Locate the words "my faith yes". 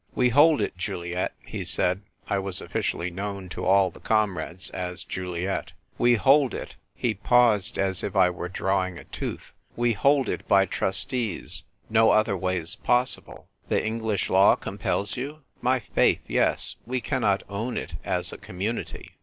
15.61-16.77